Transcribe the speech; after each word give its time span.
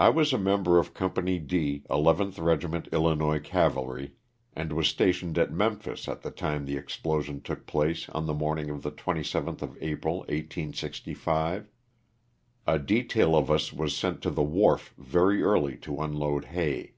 T 0.00 0.08
WAS 0.08 0.32
a 0.32 0.38
member 0.38 0.78
of 0.78 0.94
company 0.94 1.38
D, 1.38 1.82
11th 1.90 2.42
Regiment 2.42 2.88
Illinois 2.90 3.38
Cavalry, 3.38 4.14
and 4.54 4.72
was 4.72 4.88
stationed 4.88 5.36
at 5.36 5.52
Memphis 5.52 6.08
at 6.08 6.22
the 6.22 6.30
time 6.30 6.64
the 6.64 6.78
explosion 6.78 7.42
took 7.42 7.66
place 7.66 8.08
on 8.08 8.24
the 8.24 8.32
morning 8.32 8.70
of 8.70 8.82
the 8.82 8.90
27th 8.90 9.60
of 9.60 9.76
A 9.82 9.96
pril, 9.96 10.20
1865. 10.30 11.68
A 12.66 12.78
detail 12.78 13.36
of 13.36 13.50
us 13.50 13.74
was 13.74 13.94
sent 13.94 14.22
to 14.22 14.30
the 14.30 14.42
wharf 14.42 14.94
very 14.96 15.42
early 15.42 15.76
to 15.76 16.00
unload 16.00 16.46
hay. 16.46 16.94